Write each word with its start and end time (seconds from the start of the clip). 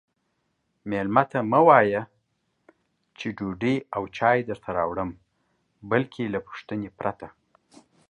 میلمه 0.89 1.23
ته 1.31 1.39
مه 1.51 1.59
وایئ 1.67 2.01
چې 3.17 3.27
ډوډۍ 3.37 3.75
او 3.95 4.03
چای 4.17 4.37
درته 4.49 4.69
راوړم 4.77 5.09
بلکې 5.91 6.23
له 6.33 6.39
پوښتنې 6.47 6.89
پرته 6.99 7.27